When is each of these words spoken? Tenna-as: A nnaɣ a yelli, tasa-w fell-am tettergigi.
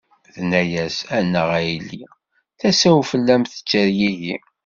Tenna-as: 0.33 0.97
A 1.15 1.17
nnaɣ 1.25 1.49
a 1.59 1.59
yelli, 1.69 2.03
tasa-w 2.59 2.99
fell-am 3.11 3.43
tettergigi. 3.51 4.35